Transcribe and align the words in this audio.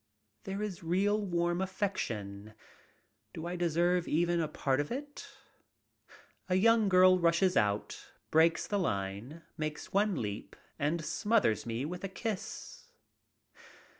There 0.45 0.63
is 0.63 0.83
real 0.83 1.23
warm 1.23 1.61
affection. 1.61 2.55
Do 3.35 3.45
I 3.45 3.55
deserve 3.55 4.07
even 4.07 4.39
a 4.41 4.47
part 4.47 4.79
of 4.79 4.91
it? 4.91 5.27
A 6.49 6.55
young 6.55 6.89
girl 6.89 7.19
rushes 7.19 7.55
out, 7.55 8.03
breaks 8.31 8.65
the 8.65 8.79
line, 8.79 9.43
makes 9.59 9.93
one 9.93 10.15
leap, 10.19 10.55
and 10.79 11.05
smothers 11.05 11.67
me 11.67 11.85
with 11.85 12.03
a 12.03 12.09
kiss. 12.09 12.89